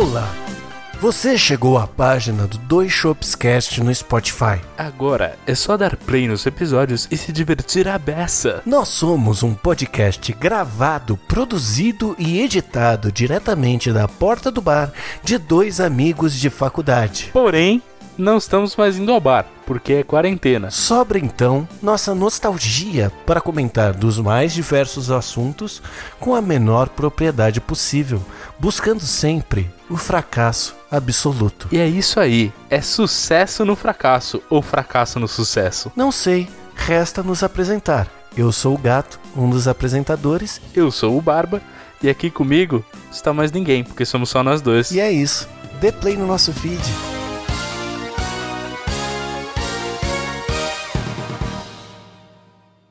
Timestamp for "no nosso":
46.16-46.52